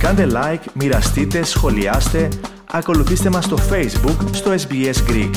Κάντε 0.00 0.26
like, 0.30 0.64
μοιραστείτε, 0.74 1.42
σχολιάστε, 1.42 2.28
ακολουθήστε 2.66 3.30
μας 3.30 3.44
στο 3.44 3.56
Facebook, 3.70 4.28
στο 4.32 4.54
SBS 4.68 4.94
Greek. 5.08 5.34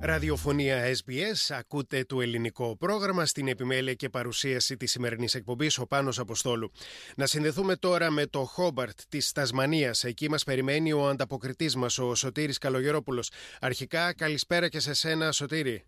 Ραδιοφωνία 0.00 0.82
SBS, 0.84 1.54
ακούτε 1.58 2.04
το 2.04 2.20
ελληνικό 2.20 2.76
πρόγραμμα 2.76 3.26
στην 3.26 3.48
επιμέλεια 3.48 3.94
και 3.94 4.08
παρουσίαση 4.08 4.76
της 4.76 4.90
σημερινής 4.90 5.34
εκπομπής 5.34 5.78
ο 5.78 5.86
Πάνος 5.86 6.18
Αποστόλου. 6.18 6.72
Να 7.16 7.26
συνδεθούμε 7.26 7.76
τώρα 7.76 8.10
με 8.10 8.26
το 8.26 8.44
Χόμπαρτ 8.44 8.98
της 9.08 9.32
Τασμανίας. 9.32 10.04
Εκεί 10.04 10.30
μας 10.30 10.44
περιμένει 10.44 10.92
ο 10.92 11.08
ανταποκριτής 11.08 11.76
μας, 11.76 11.98
ο 11.98 12.14
Σωτήρης 12.14 12.58
Καλογερόπουλος. 12.58 13.30
Αρχικά, 13.60 14.14
καλησπέρα 14.14 14.68
και 14.68 14.80
σε 14.80 14.94
σένα, 14.94 15.32
Σωτήρη. 15.32 15.84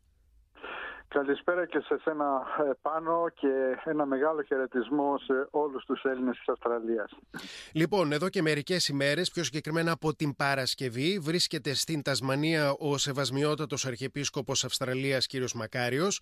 Καλησπέρα 1.09 1.67
και 1.67 1.81
σε 1.81 1.99
σένα 2.03 2.43
ε, 2.59 2.71
πάνω 2.83 3.29
και 3.35 3.49
ένα 3.85 4.07
μεγάλο 4.07 4.43
χαιρετισμό 4.43 5.19
σε 5.19 5.49
όλους 5.51 5.85
τους 5.85 6.03
Έλληνες 6.03 6.37
της 6.37 6.49
Αυστραλίας. 6.49 7.11
Λοιπόν, 7.73 8.13
εδώ 8.13 8.29
και 8.29 8.43
μερικές 8.43 8.89
ημέρες, 8.89 9.31
πιο 9.31 9.45
συγκεκριμένα 9.45 9.93
από 9.93 10.15
την 10.15 10.37
Παρασκευή, 10.37 11.19
βρίσκεται 11.19 11.75
στην 11.75 12.03
Τασμανία 12.03 12.73
ο 12.79 12.99
Σεβασμιότατος 12.99 13.87
Αρχιεπίσκοπος 13.87 14.65
Αυστραλίας 14.65 15.27
κ. 15.27 15.33
Μακάριος. 15.55 16.21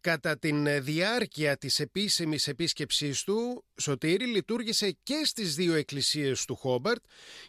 Κατά 0.00 0.38
την 0.38 0.82
διάρκεια 0.82 1.56
της 1.56 1.80
επίσημης 1.80 2.48
επίσκεψής 2.48 3.24
του, 3.24 3.64
Σωτήρη 3.80 4.26
λειτουργήσε 4.26 4.96
και 5.02 5.20
στις 5.24 5.54
δύο 5.54 5.74
εκκλησίες 5.74 6.44
του 6.44 6.56
Χόμπαρτ 6.56 7.02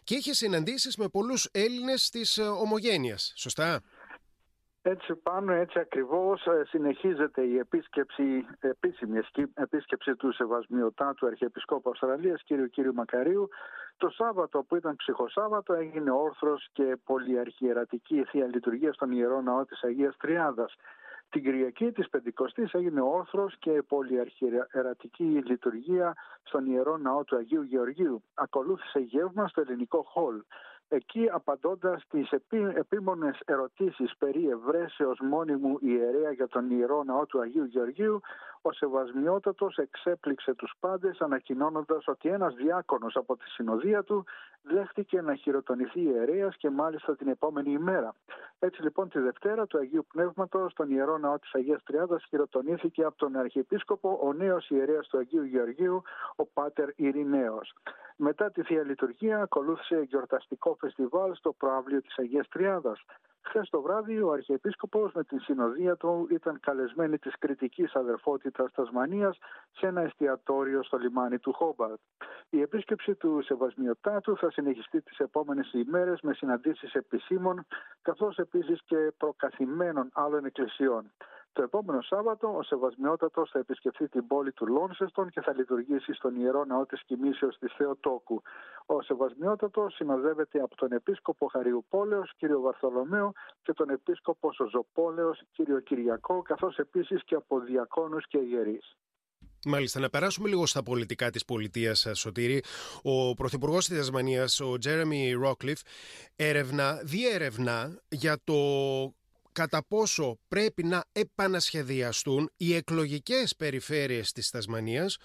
και 0.04 0.14
είχε 0.14 0.34
συναντήσεις 0.34 0.96
με 0.96 1.08
πολλούς 1.08 1.48
Έλληνες 1.52 2.08
της 2.10 2.38
ε, 2.38 2.42
Ομογένειας. 2.42 3.32
Σωστά; 3.36 3.82
Έτσι 4.84 5.14
πάνω, 5.14 5.52
έτσι 5.52 5.78
ακριβώς 5.78 6.46
ε, 6.46 6.62
συνεχίζεται 6.66 7.42
η 7.42 7.58
επίσκεψη, 7.58 8.46
επίσημη 8.60 9.20
επίσκεψη 9.54 10.14
του 10.16 10.32
Σεβασμιωτά 10.32 11.14
του 11.14 11.26
Αρχιεπισκόπου 11.26 11.90
Αυστραλίας, 11.90 12.42
κύριου 12.42 12.68
κύριου 12.68 12.94
Μακαρίου. 12.94 13.48
Το 13.96 14.08
Σάββατο 14.08 14.62
που 14.62 14.76
ήταν 14.76 14.96
ψυχοσάββατο 14.96 15.74
έγινε 15.74 16.10
όρθρος 16.10 16.68
και 16.72 16.96
πολυαρχιερατική 17.04 18.24
θεία 18.24 18.46
λειτουργία 18.46 18.92
στον 18.92 19.10
Ιερό 19.10 19.40
Ναό 19.40 19.64
της 19.64 19.82
Αγίας 19.82 20.16
Τριάδας. 20.16 20.74
Την 21.28 21.42
Κυριακή 21.42 21.92
της 21.92 22.08
Πεντηκοστής 22.08 22.72
έγινε 22.72 23.00
όρθρος 23.00 23.56
και 23.58 23.82
πολυαρχιερατική 23.88 25.24
λειτουργία 25.24 26.14
στον 26.42 26.66
Ιερό 26.66 26.96
Ναό 26.96 27.24
του 27.24 27.36
Αγίου 27.36 27.62
Γεωργίου. 27.62 28.22
Ακολούθησε 28.34 28.98
γεύμα 28.98 29.48
στο 29.48 29.60
ελληνικό 29.60 30.02
χολ. 30.02 30.42
Εκεί 30.94 31.28
απαντώντας 31.32 32.02
τις 32.10 32.30
επί, 32.30 32.72
επίμονες 32.74 33.40
ερωτήσεις 33.44 34.16
περί 34.18 34.48
ευρέσεως 34.48 35.18
μόνιμου 35.20 35.78
ιερέα 35.80 36.32
για 36.32 36.48
τον 36.48 36.70
Ιερό 36.70 37.02
Ναό 37.02 37.26
του 37.26 37.40
Αγίου 37.40 37.64
Γεωργίου, 37.64 38.20
ο 38.62 38.72
Σεβασμιότατος 38.72 39.76
εξέπληξε 39.76 40.54
τους 40.54 40.72
πάντες 40.80 41.20
ανακοινώνοντας 41.20 42.08
ότι 42.08 42.28
ένας 42.28 42.54
διάκονος 42.54 43.16
από 43.16 43.36
τη 43.36 43.48
συνοδεία 43.48 44.02
του 44.02 44.24
δέχτηκε 44.62 45.20
να 45.20 45.34
χειροτονηθεί 45.34 46.00
ιερέας 46.00 46.56
και 46.56 46.70
μάλιστα 46.70 47.16
την 47.16 47.28
επόμενη 47.28 47.72
ημέρα. 47.72 48.14
Έτσι 48.58 48.82
λοιπόν 48.82 49.08
τη 49.08 49.18
Δευτέρα 49.18 49.66
του 49.66 49.78
Αγίου 49.78 50.06
Πνεύματος 50.12 50.72
στον 50.72 50.90
Ιερό 50.90 51.18
Ναό 51.18 51.38
της 51.38 51.54
Αγίας 51.54 51.82
Τριάδας 51.82 52.24
χειροτονήθηκε 52.24 53.04
από 53.04 53.16
τον 53.16 53.36
Αρχιεπίσκοπο 53.36 54.18
ο 54.22 54.32
νέος 54.32 54.70
ιερέας 54.70 55.08
του 55.08 55.18
Αγίου 55.18 55.42
Γεωργίου, 55.42 56.02
ο 56.36 56.46
Πάτερ 56.46 56.88
Ειρηναίος. 56.96 57.74
Μετά 58.16 58.50
τη 58.50 58.62
Θεία 58.62 58.82
Λειτουργία 58.82 59.42
ακολούθησε 59.42 60.00
γιορταστικό 60.08 60.76
φεστιβάλ 60.80 61.34
στο 61.34 61.52
προάβλιο 61.52 62.02
της 62.02 62.18
Αγίας 62.18 62.48
Τριάδας. 62.48 63.04
Χθες 63.44 63.68
το 63.70 63.82
βράδυ 63.82 64.20
ο 64.20 64.32
Αρχιεπίσκοπος 64.32 65.12
με 65.12 65.24
την 65.24 65.40
συνοδεία 65.40 65.96
του 65.96 66.26
ήταν 66.30 66.60
καλεσμένη 66.60 67.18
της 67.18 67.38
κριτικής 67.38 67.94
αδερφότητας 67.94 68.72
Τασμανίας 68.72 69.38
σε 69.70 69.86
ένα 69.86 70.00
εστιατόριο 70.00 70.82
στο 70.82 70.96
λιμάνι 70.96 71.38
του 71.38 71.52
Χόμπαρτ. 71.52 72.00
Η 72.50 72.60
επίσκεψη 72.60 73.14
του 73.14 73.42
Σεβασμιωτάτου 73.42 74.36
θα 74.36 74.50
συνεχιστεί 74.50 75.02
τις 75.02 75.18
επόμενες 75.18 75.72
ημέρες 75.72 76.20
με 76.20 76.34
συναντήσεις 76.34 76.94
επισήμων 76.94 77.66
καθώς 78.02 78.38
επίσης 78.38 78.82
και 78.84 79.12
προκαθημένων 79.16 80.08
άλλων 80.12 80.44
εκκλησιών. 80.44 81.12
Το 81.52 81.62
επόμενο 81.62 82.02
Σάββατο 82.02 82.56
ο 82.56 82.62
Σεβασμιότατος 82.62 83.50
θα 83.50 83.58
επισκεφθεί 83.58 84.08
την 84.08 84.26
πόλη 84.26 84.52
του 84.52 84.66
Λόνσεστον 84.66 85.30
και 85.30 85.40
θα 85.40 85.54
λειτουργήσει 85.54 86.12
στον 86.12 86.36
Ιερό 86.36 86.64
Ναό 86.64 86.86
της 86.86 87.02
Κοιμήσεως 87.04 87.58
της 87.58 87.72
Θεοτόκου. 87.76 88.42
Ο 88.86 89.02
Σεβασμιότατος 89.02 89.94
συνοδεύεται 89.94 90.60
από 90.60 90.76
τον 90.76 90.92
Επίσκοπο 90.92 91.46
Χαριουπόλεως, 91.46 92.32
κύριο 92.36 92.60
Βαρθολομαίο 92.60 93.32
και 93.62 93.72
τον 93.72 93.90
Επίσκοπο 93.90 94.52
Σοζοπόλεως, 94.52 95.42
κύριο 95.52 95.80
Κυριακό, 95.80 96.42
καθώς 96.42 96.78
επίσης 96.78 97.24
και 97.24 97.34
από 97.34 97.60
διακόνους 97.60 98.26
και 98.26 98.38
ιερείς. 98.38 98.96
Μάλιστα, 99.66 100.00
να 100.00 100.10
περάσουμε 100.10 100.48
λίγο 100.48 100.66
στα 100.66 100.82
πολιτικά 100.82 101.30
της 101.30 101.44
πολιτείας 101.44 102.06
ε, 102.06 102.14
Σωτήρη. 102.14 102.62
Ο 103.02 103.34
Πρωθυπουργός 103.34 103.86
της 103.86 103.96
Τασμανίας, 103.96 104.60
ο 104.60 104.78
Τζέρεμι 104.78 105.32
Ρόκλιφ, 105.32 105.80
έρευνα, 106.36 107.00
διέρευνα 107.04 108.02
για 108.08 108.36
το 108.44 108.54
κατά 109.52 109.84
πόσο 109.84 110.38
πρέπει 110.48 110.84
να 110.84 111.04
επανασχεδιαστούν 111.12 112.50
οι 112.56 112.74
εκλογικές 112.74 113.56
περιφέρειες 113.56 114.32
της 114.32 114.50
Τασμανίας 114.50 115.16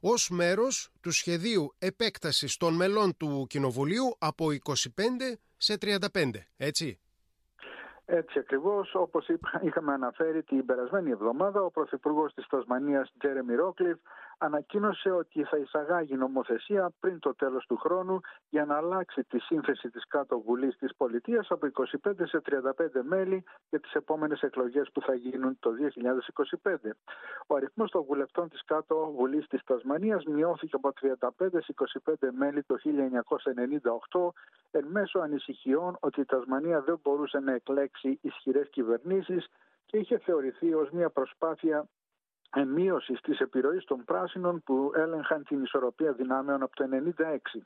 ως 0.00 0.28
μέρος 0.28 0.88
του 1.00 1.10
σχεδίου 1.10 1.74
επέκτασης 1.78 2.56
των 2.56 2.74
μελών 2.74 3.16
του 3.16 3.46
Κοινοβουλίου 3.48 4.16
από 4.18 4.46
25 4.50 4.80
σε 5.56 5.76
35, 5.80 6.30
έτσι; 6.56 7.00
Έτσι 8.08 8.38
ακριβώς, 8.38 8.94
όπως 8.94 9.28
είχαμε 9.66 9.92
αναφέρει 9.92 10.42
την 10.42 10.66
περασμένη 10.66 11.10
εβδομάδα, 11.10 11.62
ο 11.62 11.70
Πρωθυπουργός 11.70 12.34
της 12.34 12.46
Τασμανίας, 12.46 13.12
Τζέρεμι 13.18 13.54
Ρόκλιφ, 13.54 13.98
ανακοίνωσε 14.38 15.10
ότι 15.10 15.42
θα 15.44 15.56
εισαγάγει 15.56 16.16
νομοθεσία 16.16 16.92
πριν 17.00 17.18
το 17.18 17.34
τέλος 17.34 17.66
του 17.66 17.76
χρόνου 17.76 18.20
για 18.48 18.64
να 18.64 18.76
αλλάξει 18.76 19.24
τη 19.24 19.38
σύνθεση 19.38 19.90
της 19.90 20.06
κάτω 20.06 20.40
βουλής 20.40 20.76
της 20.76 20.96
πολιτείας 20.96 21.50
από 21.50 21.66
25 21.66 22.12
σε 22.22 22.42
35 22.50 22.60
μέλη 23.02 23.44
για 23.68 23.80
τις 23.80 23.92
επόμενες 23.92 24.40
εκλογές 24.40 24.90
που 24.92 25.00
θα 25.00 25.14
γίνουν 25.14 25.56
το 25.60 25.70
2025. 26.62 26.90
Ο 27.46 27.54
αριθμός 27.54 27.90
των 27.90 28.02
βουλευτών 28.02 28.48
της 28.48 28.64
κάτω 28.64 29.12
βουλής 29.16 29.46
της 29.46 29.64
Τασμανίας 29.64 30.24
μειώθηκε 30.24 30.76
από 30.76 30.92
35 31.00 31.62
σε 31.62 31.74
25 32.04 32.28
μέλη 32.38 32.62
το 32.62 32.76
1998 34.12 34.28
εν 34.70 34.86
μέσω 34.88 35.18
ανησυχιών 35.18 35.96
ότι 36.00 36.20
η 36.20 36.24
Τασμανία 36.24 36.80
δεν 36.80 37.00
μπορούσε 37.02 37.38
να 37.38 37.52
εκλέξει 37.52 37.95
ισχυρές 38.02 38.68
κυβερνήσεις 38.68 39.46
και 39.86 39.96
είχε 39.96 40.18
θεωρηθεί 40.18 40.74
ως 40.74 40.90
μια 40.90 41.10
προσπάθεια 41.10 41.88
μείωση 42.64 43.12
της 43.12 43.38
επιρροής 43.38 43.84
των 43.84 44.04
πράσινων 44.04 44.62
που 44.62 44.92
έλεγχαν 44.94 45.44
την 45.44 45.62
ισορροπία 45.62 46.12
δυνάμεων 46.12 46.62
από 46.62 46.76
το 46.76 46.84
1996. 47.18 47.62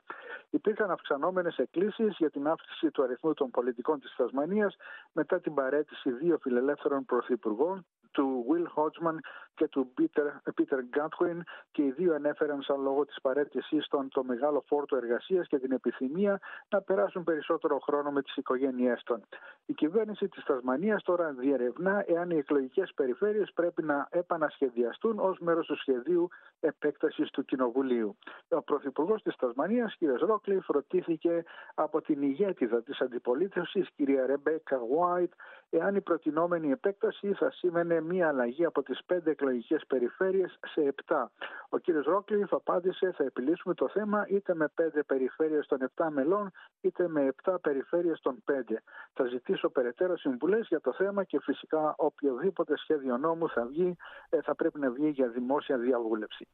Υπήρχαν 0.49 0.91
αυξανόμενες 0.91 1.57
εκκλήσεις 1.57 2.15
για 2.17 2.29
την 2.29 2.47
αύξηση 2.47 2.91
του 2.91 3.03
αριθμού 3.03 3.33
των 3.33 3.51
πολιτικών 3.51 3.99
της 3.99 4.15
Τασμανίας 4.17 4.75
μετά 5.11 5.39
την 5.39 5.53
παρέτηση 5.53 6.11
δύο 6.11 6.37
φιλελεύθερων 6.41 7.05
πρωθυπουργών, 7.05 7.85
του 8.11 8.45
Will 8.49 8.83
Hodgman 8.83 9.15
και 9.55 9.67
του 9.67 9.93
Peter, 9.97 10.51
Peter 10.61 10.79
Gatwin 10.97 11.39
και 11.71 11.81
οι 11.81 11.91
δύο 11.91 12.13
ανέφεραν 12.15 12.61
σαν 12.61 12.81
λόγο 12.81 13.05
της 13.05 13.21
παρέτησής 13.21 13.87
των 13.87 14.09
το 14.09 14.23
μεγάλο 14.23 14.63
φόρτο 14.67 14.95
εργασίας 14.95 15.47
και 15.47 15.59
την 15.59 15.71
επιθυμία 15.71 16.39
να 16.69 16.81
περάσουν 16.81 17.23
περισσότερο 17.23 17.79
χρόνο 17.79 18.11
με 18.11 18.21
τις 18.21 18.35
οικογένειές 18.35 19.01
των. 19.03 19.23
Η 19.65 19.73
κυβέρνηση 19.73 20.27
της 20.27 20.43
Τασμανίας 20.43 21.03
τώρα 21.03 21.31
διερευνά 21.31 22.03
εάν 22.07 22.29
οι 22.29 22.37
εκλογικές 22.37 22.91
περιφέρειες 22.95 23.51
πρέπει 23.53 23.83
να 23.83 24.07
επανασχεδιαστούν 24.11 25.19
ως 25.19 25.39
μέρος 25.39 25.65
του 25.65 25.77
σχεδίου 25.77 26.29
επέκτασης 26.61 27.29
του 27.31 27.45
Κοινοβουλίου. 27.45 28.17
Ο 28.49 28.61
Πρωθυπουργός 28.61 29.21
της 29.21 29.35
Τασμανίας, 29.35 29.97
κ. 29.99 30.01
Ρόκλιφ, 30.19 30.67
ρωτήθηκε 30.67 31.43
από 31.73 32.01
την 32.01 32.21
ηγέτιδα 32.21 32.83
της 32.83 33.01
αντιπολίτευσης, 33.01 33.87
κ. 33.95 33.99
Ρεμπέκα 34.25 34.79
White, 34.79 35.33
εάν 35.69 35.95
η 35.95 36.01
προτινόμενη 36.01 36.71
επέκταση 36.71 37.33
θα 37.33 37.51
σήμαινε 37.51 38.01
μία 38.01 38.27
αλλαγή 38.27 38.65
από 38.65 38.83
τις 38.83 39.03
πέντε 39.05 39.31
εκλογικές 39.31 39.83
περιφέρειες 39.87 40.59
σε 40.65 40.81
επτά. 40.81 41.31
Ο 41.69 41.77
κύριος 41.77 42.05
Ρόκλιφ 42.05 42.53
απάντησε 42.53 43.11
θα 43.11 43.23
επιλύσουμε 43.23 43.73
το 43.73 43.87
θέμα 43.89 44.25
είτε 44.27 44.55
με 44.55 44.67
πέντε 44.75 45.03
περιφέρειες 45.03 45.67
των 45.67 45.81
επτά 45.81 46.11
μελών 46.11 46.51
είτε 46.81 47.07
με 47.07 47.25
επτά 47.25 47.59
περιφέρειες 47.59 48.19
των 48.21 48.41
πέντε. 48.45 48.83
Θα 49.13 49.25
ζητήσω 49.25 49.69
περαιτέρω 49.69 50.17
συμβουλές 50.17 50.67
για 50.67 50.81
το 50.81 50.93
θέμα 50.93 51.23
και 51.23 51.39
φυσικά 51.39 51.93
οποιοδήποτε 51.97 52.77
σχέδιο 52.77 53.17
νόμου 53.17 53.49
θα 53.49 53.65
βγει 53.65 53.95
ε, 54.29 54.41
θα 54.41 54.55
πρέπει 54.55 54.79
να 54.79 54.89
βγει 54.89 55.09
για 55.09 55.27
δημόσια 55.27 55.77
διαβούλευση. 55.77 56.47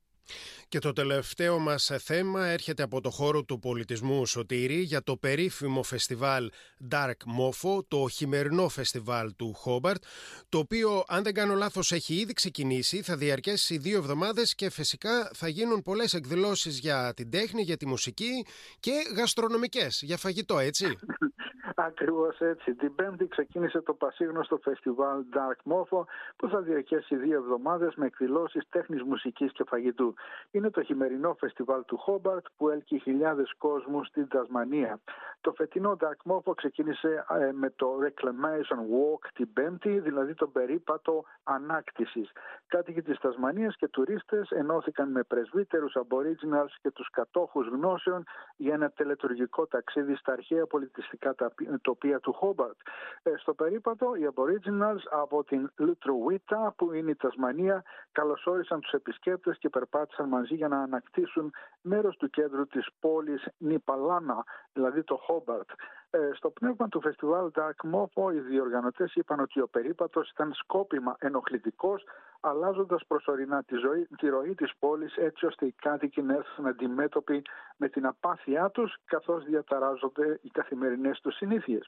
Και 0.69 0.79
το 0.79 0.94
τελευταίο 0.94 1.59
μας 1.59 1.91
θέμα 2.00 2.45
έρχεται 2.45 2.83
από 2.83 3.01
το 3.01 3.09
χώρο 3.09 3.44
του 3.44 3.59
πολιτισμού 3.59 4.25
Σωτήρη 4.25 4.81
για 4.81 5.03
το 5.03 5.18
περίφημο 5.18 5.83
φεστιβάλ 5.83 6.51
Dark 6.91 7.12
Mofo, 7.39 7.85
το 7.88 8.07
χειμερινό 8.09 8.69
φεστιβάλ 8.69 9.35
του 9.35 9.53
Χόμπαρτ, 9.53 10.03
το 10.50 10.57
οποίο 10.57 11.03
αν 11.07 11.24
δεν 11.24 11.33
κάνω 11.33 11.56
λάθος 11.56 11.91
έχει 11.91 12.13
ήδη 12.13 12.33
ξεκινήσει, 12.33 13.01
θα 13.01 13.18
διαρκέσει 13.18 13.77
δύο 13.77 13.97
εβδομάδες 13.97 14.56
και 14.56 14.69
φυσικά 14.69 15.31
θα 15.33 15.47
γίνουν 15.47 15.81
πολλές 15.81 16.13
εκδηλώσεις 16.13 16.79
για 16.79 17.13
την 17.15 17.29
τέχνη, 17.29 17.62
για 17.62 17.77
τη 17.77 17.88
μουσική 17.88 18.45
και 18.79 18.91
γαστρονομικές, 19.15 20.01
για 20.01 20.18
φαγητό 20.18 20.59
έτσι. 20.59 20.85
Ακριβώς 21.79 22.39
έτσι. 22.39 22.75
Την 22.75 22.95
Πέμπτη 22.95 23.27
ξεκίνησε 23.27 23.81
το 23.81 23.94
πασίγνωστο 23.94 24.57
φεστιβάλ 24.57 25.24
Dark 25.33 25.71
Mofo 25.71 26.03
που 26.35 26.50
θα 26.50 26.62
διαρκέσει 26.62 27.15
δύο 27.15 27.38
εβδομάδες 27.38 27.95
με 27.95 28.06
εκδηλώσεις 28.06 28.69
τέχνης 28.69 29.03
μουσικής 29.03 29.51
και 29.51 29.63
φαγητού. 29.68 30.13
Είναι 30.51 30.69
το 30.69 30.83
χειμερινό 30.83 31.33
φεστιβάλ 31.33 31.85
του 31.85 31.97
Χόμπαρτ 31.97 32.45
που 32.57 32.69
έλκει 32.69 33.00
χιλιάδες 33.00 33.53
κόσμους 33.57 34.07
στην 34.07 34.27
Τασμανία. 34.27 35.00
Το 35.41 35.51
φετινό 35.51 35.97
Dark 36.00 36.31
Mofo 36.31 36.56
ξεκίνησε 36.56 37.25
ε, 37.29 37.51
με 37.51 37.69
το 37.69 37.97
Reclamation 38.06 38.79
Walk 38.79 39.29
την 39.33 39.53
Πέμπτη, 39.53 40.00
δηλαδή 40.00 40.33
τον 40.33 40.51
περίπατο 40.51 41.24
ανάκτησης. 41.44 42.31
Κάτοικοι 42.68 43.01
της 43.01 43.19
Τασμανίας 43.19 43.75
και 43.75 43.88
τουρίστες 43.88 44.50
ενώθηκαν 44.50 45.12
με 45.12 45.24
πρεσβύτερους 45.24 45.95
Aboriginals 45.95 46.75
και 46.81 46.91
τους 46.91 47.09
κατόχους 47.09 47.68
γνώσεων 47.68 48.24
για 48.56 48.74
ένα 48.74 48.89
τελετουργικό 48.89 49.68
ταξίδι 49.68 50.15
στα 50.15 50.31
αρχαία 50.31 50.65
πολιτιστικά 50.65 51.35
τοπία 51.81 52.19
του 52.19 52.33
Χόμπαρτ. 52.33 52.77
Ε, 53.23 53.33
στο 53.37 53.53
περίπατο, 53.53 54.15
οι 54.15 54.27
Aboriginals 54.35 55.03
από 55.11 55.43
την 55.43 55.71
Λουτρουίτα, 55.75 56.73
που 56.77 56.93
είναι 56.93 57.11
η 57.11 57.15
Τασμανία, 57.15 57.83
καλωσόρισαν 58.11 58.79
τους 58.79 58.91
επισκέπτες 58.91 59.57
και 59.57 59.69
περπάτησαν 59.69 60.27
μαζί 60.27 60.55
για 60.55 60.67
να 60.67 60.79
ανακτήσουν 60.81 61.53
μέρος 61.81 62.17
του 62.17 62.29
κέντρου 62.29 62.67
της 62.67 62.87
πόλης 62.99 63.47
Νιπαλάνα, 63.57 64.43
δηλαδή 64.73 65.03
το 65.03 65.15
Χόμπαρτ. 65.15 65.69
Ε, 66.09 66.29
στο 66.33 66.49
πνεύμα 66.49 66.87
του 66.87 67.01
φεστιβάλ 67.01 67.51
Dark 67.55 67.93
Mofo, 67.93 68.33
οι 68.33 68.39
διοργανωτές 68.39 69.15
είπαν 69.15 69.39
ότι 69.39 69.61
ο 69.61 69.67
περίπατος 69.67 70.29
ήταν 70.29 70.53
σκόπιμα 70.53 71.15
ενοχλητικός, 71.19 72.03
αλλάζοντας 72.39 73.06
προσωρινά 73.07 73.63
τη, 73.63 73.75
ζωή, 73.75 74.07
τη 74.18 74.28
ροή 74.28 74.56
της 74.56 74.72
πόλης 74.80 75.16
έτσι 75.16 75.45
ώστε 75.45 75.66
οι 75.66 75.75
κάτοικοι 75.81 76.22
να 76.22 76.34
έρθουν 76.34 76.68
αντιμέτωποι 76.68 77.42
με 77.78 77.89
την 77.89 78.06
απάθειά 78.06 78.69
τους 78.69 78.98
καθώς 79.06 79.44
διαταράζονται 79.44 80.39
οι 80.42 80.50
καθημερινές 80.50 81.19
τους 81.19 81.36
συνήθειες. 81.36 81.88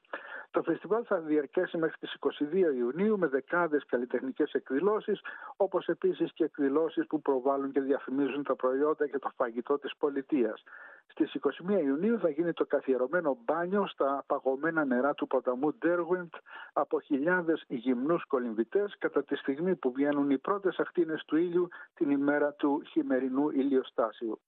Το 0.50 0.62
φεστιβάλ 0.62 1.04
θα 1.06 1.18
διαρκέσει 1.20 1.76
μέχρι 1.76 1.96
τις 2.00 2.16
22 2.18 2.74
Ιουνίου 2.76 3.18
με 3.18 3.26
δεκάδες 3.26 3.84
καλλιτεχνικές 3.86 4.52
εκδηλώσεις 4.52 5.20
όπως 5.56 5.86
επίσης 5.86 6.32
και 6.32 6.44
εκδηλώσεις 6.44 7.06
που 7.06 7.20
προβάλλουν 7.20 7.72
και 7.72 7.80
διαφημίζουν 7.80 8.42
τα 8.42 8.56
προϊόντα 8.56 9.06
και 9.06 9.18
το 9.18 9.30
φαγητό 9.36 9.78
της 9.78 9.96
πολιτείας. 9.98 10.62
Στις 11.06 11.34
21 11.34 11.84
Ιουνίου 11.84 12.18
θα 12.18 12.28
γίνει 12.28 12.52
το 12.52 12.66
καθιερωμένο 12.66 13.38
μπάνιο 13.44 13.86
στα 13.86 14.24
παγωμένα 14.26 14.84
νερά 14.84 15.14
του 15.14 15.26
ποταμού 15.26 15.74
Ντέρουιντ 15.74 16.32
από 16.72 17.00
χιλιάδες 17.00 17.64
γυμνούς 17.68 18.24
κολυμβητές 18.26 18.94
κατά 18.98 19.24
τη 19.24 19.36
στιγμή 19.36 19.76
που 19.76 19.92
βγαίνουν 19.92 20.30
οι 20.30 20.38
πρώτες 20.38 20.78
ακτίνες 20.78 21.24
του 21.26 21.36
ήλιου 21.36 21.68
την 21.94 22.10
ημέρα 22.10 22.52
του 22.52 22.82
χειμερινού 22.90 23.50
ηλιοστάσιου. 23.50 24.40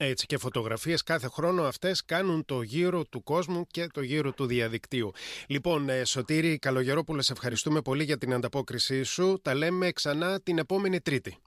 Έτσι 0.00 0.26
και 0.26 0.38
φωτογραφίες 0.38 1.02
κάθε 1.02 1.28
χρόνο 1.28 1.62
αυτές 1.62 2.04
κάνουν 2.04 2.44
το 2.44 2.62
γύρο 2.62 3.04
του 3.04 3.22
κόσμου 3.22 3.66
και 3.70 3.86
το 3.86 4.00
γύρο 4.00 4.32
του 4.32 4.46
διαδικτύου. 4.46 5.10
Λοιπόν, 5.48 5.88
ε, 5.88 6.04
Σωτήρη 6.04 6.58
Καλογερόπουλε, 6.58 7.22
σε 7.22 7.32
ευχαριστούμε 7.32 7.80
πολύ 7.80 8.04
για 8.04 8.18
την 8.18 8.34
ανταπόκρισή 8.34 9.02
σου. 9.02 9.38
Τα 9.42 9.54
λέμε 9.54 9.90
ξανά 9.90 10.40
την 10.40 10.58
επόμενη 10.58 11.00
Τρίτη. 11.00 11.38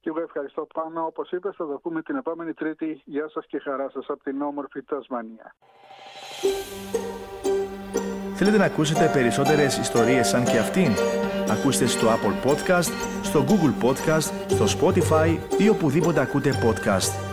Και 0.00 0.08
εγώ 0.08 0.20
ευχαριστώ 0.20 0.66
πάνω. 0.74 1.06
Όπως 1.06 1.30
είπες 1.30 1.54
θα 1.56 1.66
τα 1.66 1.78
πούμε 1.78 2.02
την 2.02 2.16
επόμενη 2.16 2.52
Τρίτη. 2.52 3.02
Γεια 3.04 3.28
σας 3.28 3.46
και 3.46 3.58
χαρά 3.58 3.90
σας 3.90 4.06
από 4.08 4.22
την 4.22 4.42
όμορφη 4.42 4.82
Τασμανία. 4.82 5.54
Θέλετε 8.34 8.56
να 8.58 8.64
ακούσετε 8.64 9.10
περισσότερες 9.12 9.78
ιστορίες 9.78 10.28
σαν 10.28 10.44
και 10.44 10.58
αυτήν; 10.58 10.92
Ακούστε 11.50 11.86
στο 11.86 12.06
Apple 12.06 12.48
Podcast, 12.48 12.92
στο 13.22 13.44
Google 13.48 13.84
Podcast, 13.84 14.30
στο 14.46 14.64
Spotify 14.78 15.38
ή 15.58 15.68
οπουδήποτε 15.68 16.20
ακούτε 16.20 16.50
podcast. 16.64 17.27